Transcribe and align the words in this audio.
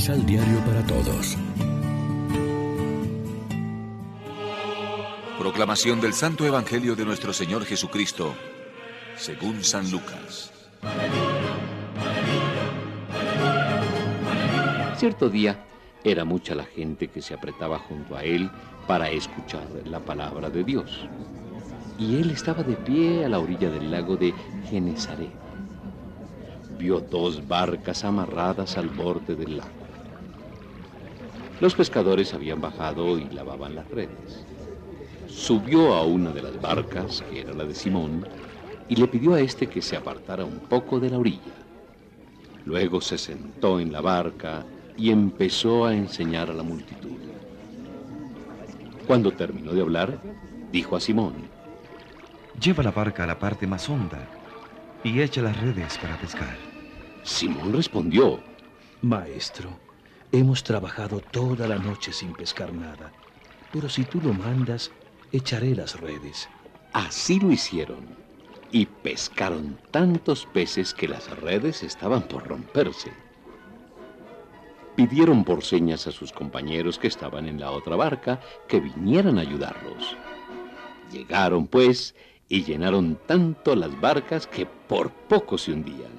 Misal 0.00 0.24
Diario 0.24 0.58
para 0.60 0.82
Todos. 0.86 1.36
Proclamación 5.38 6.00
del 6.00 6.14
Santo 6.14 6.46
Evangelio 6.46 6.96
de 6.96 7.04
nuestro 7.04 7.34
Señor 7.34 7.66
Jesucristo, 7.66 8.34
según 9.18 9.62
San 9.62 9.90
Lucas. 9.90 10.52
Cierto 14.96 15.28
día 15.28 15.66
era 16.02 16.24
mucha 16.24 16.54
la 16.54 16.64
gente 16.64 17.08
que 17.08 17.20
se 17.20 17.34
apretaba 17.34 17.78
junto 17.78 18.16
a 18.16 18.24
él 18.24 18.50
para 18.86 19.10
escuchar 19.10 19.68
la 19.84 20.00
palabra 20.00 20.48
de 20.48 20.64
Dios. 20.64 21.06
Y 21.98 22.16
él 22.16 22.30
estaba 22.30 22.62
de 22.62 22.76
pie 22.76 23.26
a 23.26 23.28
la 23.28 23.38
orilla 23.38 23.68
del 23.68 23.90
lago 23.90 24.16
de 24.16 24.32
Genezaret. 24.70 25.28
Vio 26.78 27.00
dos 27.00 27.46
barcas 27.46 28.02
amarradas 28.02 28.78
al 28.78 28.88
borde 28.88 29.34
del 29.34 29.58
lago. 29.58 29.79
Los 31.60 31.74
pescadores 31.74 32.32
habían 32.32 32.60
bajado 32.60 33.18
y 33.18 33.24
lavaban 33.28 33.74
las 33.74 33.88
redes. 33.90 34.46
Subió 35.26 35.94
a 35.94 36.04
una 36.04 36.30
de 36.30 36.42
las 36.42 36.60
barcas, 36.60 37.22
que 37.30 37.40
era 37.40 37.52
la 37.52 37.64
de 37.64 37.74
Simón, 37.74 38.26
y 38.88 38.96
le 38.96 39.06
pidió 39.06 39.34
a 39.34 39.40
éste 39.40 39.66
que 39.66 39.82
se 39.82 39.96
apartara 39.96 40.44
un 40.44 40.60
poco 40.60 40.98
de 40.98 41.10
la 41.10 41.18
orilla. 41.18 41.52
Luego 42.64 43.00
se 43.00 43.18
sentó 43.18 43.78
en 43.78 43.92
la 43.92 44.00
barca 44.00 44.64
y 44.96 45.10
empezó 45.10 45.84
a 45.84 45.94
enseñar 45.94 46.50
a 46.50 46.54
la 46.54 46.62
multitud. 46.62 47.18
Cuando 49.06 49.32
terminó 49.32 49.72
de 49.72 49.82
hablar, 49.82 50.18
dijo 50.72 50.96
a 50.96 51.00
Simón, 51.00 51.34
Lleva 52.58 52.82
la 52.82 52.90
barca 52.90 53.24
a 53.24 53.26
la 53.26 53.38
parte 53.38 53.66
más 53.66 53.88
honda 53.88 54.28
y 55.04 55.20
echa 55.20 55.42
las 55.42 55.60
redes 55.60 55.98
para 55.98 56.16
pescar. 56.16 56.56
Simón 57.22 57.72
respondió, 57.72 58.40
Maestro, 59.02 59.70
hemos 60.32 60.62
trabajado 60.62 61.20
toda 61.20 61.66
la 61.66 61.78
noche 61.78 62.12
sin 62.12 62.32
pescar 62.34 62.72
nada, 62.72 63.12
pero 63.72 63.88
si 63.88 64.04
tú 64.04 64.20
lo 64.20 64.32
mandas, 64.32 64.90
echaré 65.32 65.74
las 65.74 66.00
redes. 66.00 66.48
Así 66.92 67.40
lo 67.40 67.50
hicieron, 67.50 68.16
y 68.72 68.86
pescaron 68.86 69.78
tantos 69.90 70.46
peces 70.46 70.94
que 70.94 71.08
las 71.08 71.28
redes 71.40 71.82
estaban 71.82 72.22
por 72.22 72.46
romperse. 72.46 73.12
Pidieron 74.96 75.44
por 75.44 75.64
señas 75.64 76.06
a 76.06 76.12
sus 76.12 76.32
compañeros 76.32 76.98
que 76.98 77.06
estaban 77.06 77.48
en 77.48 77.60
la 77.60 77.70
otra 77.70 77.96
barca 77.96 78.40
que 78.68 78.80
vinieran 78.80 79.38
a 79.38 79.42
ayudarlos. 79.42 80.16
Llegaron, 81.12 81.66
pues, 81.66 82.14
y 82.48 82.64
llenaron 82.64 83.18
tanto 83.26 83.74
las 83.74 83.98
barcas 84.00 84.46
que 84.46 84.66
por 84.66 85.10
poco 85.10 85.56
se 85.56 85.72
hundían. 85.72 86.10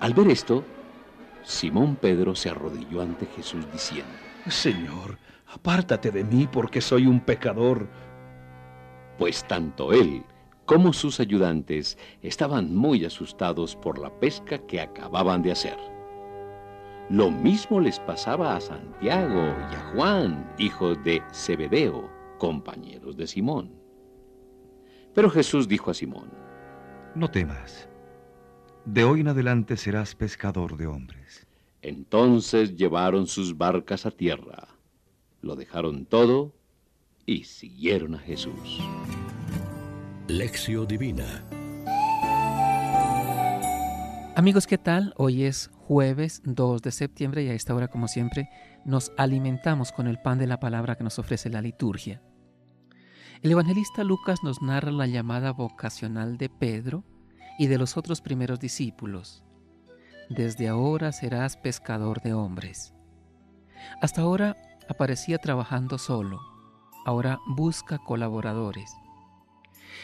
Al 0.00 0.14
ver 0.14 0.28
esto, 0.28 0.64
Simón 1.44 1.96
Pedro 1.96 2.34
se 2.34 2.50
arrodilló 2.50 3.02
ante 3.02 3.26
Jesús 3.26 3.66
diciendo, 3.72 4.12
Señor, 4.48 5.18
apártate 5.52 6.10
de 6.10 6.24
mí 6.24 6.48
porque 6.50 6.80
soy 6.80 7.06
un 7.06 7.20
pecador. 7.20 7.88
Pues 9.18 9.44
tanto 9.46 9.92
él 9.92 10.24
como 10.64 10.92
sus 10.92 11.20
ayudantes 11.20 11.98
estaban 12.22 12.74
muy 12.74 13.04
asustados 13.04 13.76
por 13.76 13.98
la 13.98 14.10
pesca 14.20 14.58
que 14.58 14.80
acababan 14.80 15.42
de 15.42 15.52
hacer. 15.52 15.76
Lo 17.10 17.30
mismo 17.30 17.80
les 17.80 17.98
pasaba 18.00 18.56
a 18.56 18.60
Santiago 18.60 19.54
y 19.70 19.74
a 19.74 19.92
Juan, 19.94 20.54
hijos 20.58 21.02
de 21.04 21.22
Zebedeo, 21.34 22.08
compañeros 22.38 23.16
de 23.16 23.26
Simón. 23.26 23.72
Pero 25.12 25.28
Jesús 25.28 25.68
dijo 25.68 25.90
a 25.90 25.94
Simón, 25.94 26.30
No 27.14 27.30
temas, 27.30 27.88
de 28.84 29.04
hoy 29.04 29.20
en 29.20 29.28
adelante 29.28 29.76
serás 29.76 30.14
pescador 30.14 30.76
de 30.76 30.86
hombres. 30.86 31.46
Entonces 31.82 32.76
llevaron 32.76 33.26
sus 33.26 33.56
barcas 33.56 34.06
a 34.06 34.10
tierra, 34.10 34.68
lo 35.40 35.56
dejaron 35.56 36.06
todo 36.06 36.54
y 37.26 37.44
siguieron 37.44 38.14
a 38.14 38.18
Jesús. 38.18 38.80
Lección 40.28 40.86
Divina 40.86 41.44
Amigos, 44.34 44.66
¿qué 44.66 44.78
tal? 44.78 45.12
Hoy 45.18 45.44
es 45.44 45.70
jueves 45.74 46.40
2 46.44 46.80
de 46.80 46.90
septiembre 46.90 47.44
y 47.44 47.48
a 47.48 47.54
esta 47.54 47.74
hora, 47.74 47.88
como 47.88 48.08
siempre, 48.08 48.48
nos 48.86 49.12
alimentamos 49.18 49.92
con 49.92 50.06
el 50.06 50.18
pan 50.20 50.38
de 50.38 50.46
la 50.46 50.58
palabra 50.58 50.96
que 50.96 51.04
nos 51.04 51.18
ofrece 51.18 51.50
la 51.50 51.60
liturgia. 51.60 52.22
El 53.42 53.50
evangelista 53.50 54.04
Lucas 54.04 54.38
nos 54.42 54.62
narra 54.62 54.90
la 54.90 55.06
llamada 55.06 55.52
vocacional 55.52 56.38
de 56.38 56.48
Pedro 56.48 57.04
y 57.62 57.68
de 57.68 57.78
los 57.78 57.96
otros 57.96 58.20
primeros 58.20 58.58
discípulos. 58.58 59.44
Desde 60.28 60.66
ahora 60.66 61.12
serás 61.12 61.56
pescador 61.56 62.20
de 62.20 62.34
hombres. 62.34 62.92
Hasta 64.00 64.22
ahora 64.22 64.56
aparecía 64.88 65.38
trabajando 65.38 65.96
solo, 65.96 66.40
ahora 67.06 67.38
busca 67.46 67.98
colaboradores. 67.98 68.92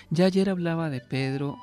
Ya 0.09 0.27
ayer 0.27 0.51
hablaba 0.51 0.89
de 0.89 1.01
Pedro 1.01 1.57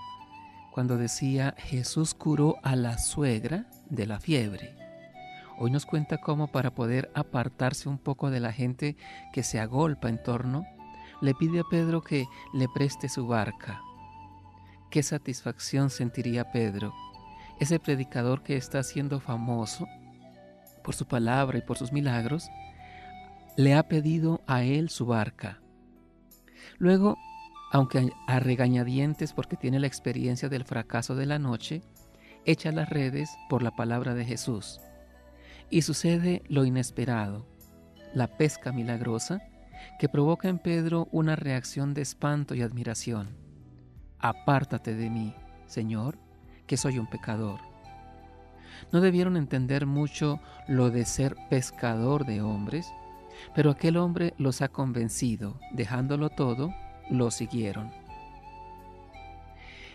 cuando 0.74 0.98
decía 0.98 1.56
Jesús 1.60 2.14
curó 2.14 2.58
a 2.62 2.76
la 2.76 2.98
suegra 2.98 3.70
de 3.90 4.06
la 4.06 4.20
fiebre. 4.20 4.76
Hoy 5.58 5.72
nos 5.72 5.86
cuenta 5.86 6.18
cómo 6.18 6.52
para 6.52 6.76
poder 6.76 7.10
apartarse 7.16 7.88
un 7.88 8.00
poco 8.00 8.32
de 8.32 8.42
la 8.42 8.52
gente 8.52 8.98
que 9.32 9.44
se 9.44 9.62
agolpa 9.62 10.10
en 10.10 10.22
torno, 10.22 10.66
le 11.22 11.34
pide 11.36 11.62
a 11.62 11.64
Pedro 11.64 12.02
que 12.02 12.26
le 12.54 12.68
preste 12.68 13.08
su 13.08 13.28
barca. 13.28 13.82
Qué 14.90 15.04
satisfacción 15.04 15.90
sentiría 15.90 16.52
Pedro, 16.52 16.94
ese 17.60 17.80
predicador 17.80 18.44
que 18.44 18.58
está 18.58 18.84
siendo 18.84 19.20
famoso 19.20 19.88
por 20.84 20.96
su 20.96 21.08
palabra 21.08 21.58
y 21.58 21.62
por 21.62 21.78
sus 21.78 21.92
milagros, 21.92 22.50
le 23.58 23.74
ha 23.74 23.88
pedido 23.88 24.42
a 24.48 24.64
él 24.64 24.90
su 24.90 25.06
barca. 25.06 25.62
Luego 26.78 27.18
aunque 27.76 28.10
a 28.28 28.40
regañadientes 28.40 29.34
porque 29.34 29.58
tiene 29.58 29.80
la 29.80 29.88
experiencia 29.88 30.48
del 30.48 30.64
fracaso 30.64 31.14
de 31.14 31.26
la 31.26 31.40
noche, 31.40 31.82
echa 32.46 32.72
las 32.72 32.90
redes 32.90 33.30
por 33.50 33.64
la 33.64 33.72
palabra 33.72 34.14
de 34.14 34.24
Jesús. 34.24 34.80
Y 35.70 35.82
sucede 35.82 36.42
lo 36.48 36.64
inesperado, 36.64 37.46
la 38.14 38.28
pesca 38.38 38.72
milagrosa, 38.72 39.42
que 40.00 40.08
provoca 40.08 40.48
en 40.48 40.60
Pedro 40.60 41.10
una 41.12 41.36
reacción 41.36 41.94
de 41.94 42.02
espanto 42.02 42.56
y 42.56 42.62
admiración. 42.62 43.45
Apártate 44.28 44.96
de 44.96 45.12
mí, 45.12 45.36
Señor, 45.68 46.18
que 46.66 46.78
soy 46.78 46.98
un 46.98 47.06
pecador. 47.06 47.60
No 48.92 49.00
debieron 49.00 49.38
entender 49.38 49.86
mucho 49.86 50.40
lo 50.68 50.90
de 50.90 51.06
ser 51.06 51.36
pescador 51.48 52.26
de 52.26 52.42
hombres, 52.42 52.92
pero 53.54 53.70
aquel 53.70 53.98
hombre 53.98 54.34
los 54.40 54.64
ha 54.64 54.68
convencido, 54.68 55.60
dejándolo 55.74 56.32
todo, 56.32 56.74
lo 57.08 57.30
siguieron. 57.30 57.92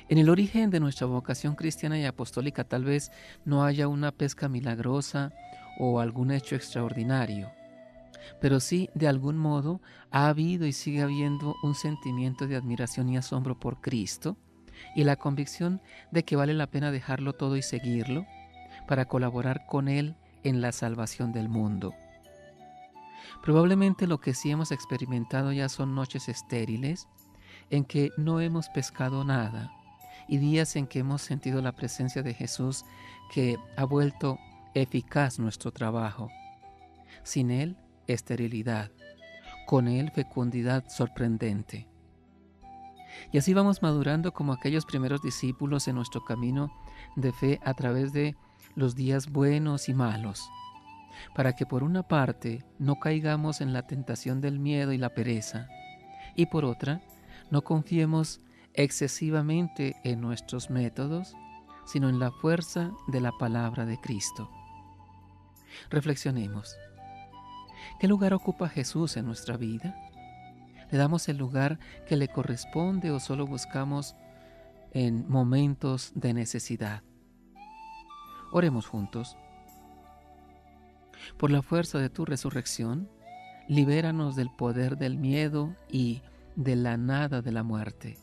En 0.08 0.18
el 0.18 0.30
origen 0.30 0.70
de 0.70 0.78
nuestra 0.78 1.08
vocación 1.08 1.56
cristiana 1.56 1.98
y 1.98 2.04
apostólica 2.04 2.62
tal 2.62 2.84
vez 2.84 3.10
no 3.44 3.64
haya 3.64 3.88
una 3.88 4.12
pesca 4.12 4.48
milagrosa 4.48 5.32
o 5.76 5.98
algún 5.98 6.30
hecho 6.30 6.54
extraordinario, 6.54 7.50
pero 8.40 8.60
sí 8.60 8.90
de 8.94 9.08
algún 9.08 9.36
modo 9.36 9.80
ha 10.10 10.28
habido 10.28 10.66
y 10.66 10.72
sigue 10.72 11.02
habiendo 11.02 11.56
un 11.62 11.74
sentimiento 11.74 12.46
de 12.46 12.56
admiración 12.56 13.08
y 13.08 13.16
asombro 13.16 13.58
por 13.58 13.80
Cristo 13.80 14.36
y 14.94 15.04
la 15.04 15.16
convicción 15.16 15.80
de 16.10 16.24
que 16.24 16.36
vale 16.36 16.54
la 16.54 16.68
pena 16.68 16.90
dejarlo 16.90 17.34
todo 17.34 17.56
y 17.56 17.62
seguirlo 17.62 18.26
para 18.86 19.06
colaborar 19.06 19.66
con 19.66 19.88
Él 19.88 20.16
en 20.42 20.60
la 20.60 20.72
salvación 20.72 21.32
del 21.32 21.48
mundo. 21.48 21.94
Probablemente 23.42 24.06
lo 24.06 24.20
que 24.20 24.34
sí 24.34 24.50
hemos 24.50 24.72
experimentado 24.72 25.52
ya 25.52 25.68
son 25.68 25.94
noches 25.94 26.28
estériles 26.28 27.08
en 27.70 27.84
que 27.84 28.10
no 28.16 28.40
hemos 28.40 28.68
pescado 28.68 29.24
nada 29.24 29.72
y 30.28 30.38
días 30.38 30.76
en 30.76 30.86
que 30.86 31.00
hemos 31.00 31.22
sentido 31.22 31.62
la 31.62 31.72
presencia 31.72 32.22
de 32.22 32.34
Jesús 32.34 32.84
que 33.32 33.56
ha 33.76 33.84
vuelto 33.84 34.38
eficaz 34.74 35.38
nuestro 35.38 35.72
trabajo. 35.72 36.30
Sin 37.22 37.50
Él, 37.50 37.76
esterilidad. 38.12 38.90
Con 39.66 39.88
Él, 39.88 40.10
fecundidad 40.10 40.84
sorprendente. 40.88 41.86
Y 43.32 43.38
así 43.38 43.54
vamos 43.54 43.82
madurando 43.82 44.32
como 44.32 44.52
aquellos 44.52 44.86
primeros 44.86 45.22
discípulos 45.22 45.88
en 45.88 45.96
nuestro 45.96 46.24
camino 46.24 46.72
de 47.16 47.32
fe 47.32 47.60
a 47.64 47.74
través 47.74 48.12
de 48.12 48.36
los 48.74 48.94
días 48.94 49.30
buenos 49.30 49.88
y 49.88 49.94
malos 49.94 50.48
para 51.34 51.54
que 51.54 51.66
por 51.66 51.82
una 51.82 52.02
parte 52.02 52.64
no 52.78 52.98
caigamos 52.98 53.60
en 53.60 53.72
la 53.72 53.86
tentación 53.86 54.40
del 54.40 54.58
miedo 54.58 54.92
y 54.92 54.98
la 54.98 55.14
pereza, 55.14 55.68
y 56.34 56.46
por 56.46 56.64
otra 56.64 57.02
no 57.50 57.62
confiemos 57.62 58.40
excesivamente 58.74 59.96
en 60.04 60.20
nuestros 60.20 60.70
métodos, 60.70 61.34
sino 61.86 62.08
en 62.08 62.18
la 62.18 62.30
fuerza 62.30 62.92
de 63.08 63.20
la 63.20 63.32
palabra 63.32 63.84
de 63.84 63.98
Cristo. 63.98 64.50
Reflexionemos. 65.90 66.76
¿Qué 67.98 68.08
lugar 68.08 68.34
ocupa 68.34 68.68
Jesús 68.68 69.16
en 69.16 69.26
nuestra 69.26 69.56
vida? 69.56 69.96
¿Le 70.90 70.98
damos 70.98 71.28
el 71.28 71.36
lugar 71.36 71.78
que 72.08 72.16
le 72.16 72.28
corresponde 72.28 73.10
o 73.10 73.20
solo 73.20 73.46
buscamos 73.46 74.16
en 74.92 75.28
momentos 75.28 76.12
de 76.14 76.34
necesidad? 76.34 77.02
Oremos 78.52 78.86
juntos. 78.86 79.36
Por 81.36 81.50
la 81.50 81.62
fuerza 81.62 81.98
de 81.98 82.10
tu 82.10 82.24
resurrección, 82.24 83.08
libéranos 83.68 84.34
del 84.34 84.50
poder 84.50 84.96
del 84.96 85.16
miedo 85.16 85.76
y 85.88 86.22
de 86.56 86.74
la 86.74 86.96
nada 86.96 87.40
de 87.40 87.52
la 87.52 87.62
muerte. 87.62 88.18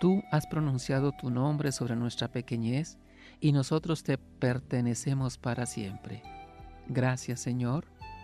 Tú 0.00 0.22
has 0.30 0.46
pronunciado 0.46 1.10
tu 1.12 1.30
nombre 1.30 1.72
sobre 1.72 1.96
nuestra 1.96 2.28
pequeñez 2.28 2.98
y 3.40 3.50
nosotros 3.50 4.04
te 4.04 4.16
pertenecemos 4.16 5.38
para 5.38 5.66
siempre. 5.66 6.22
Gracias 6.86 7.40
Señor. 7.40 7.97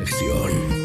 Reflexión. 0.00 0.79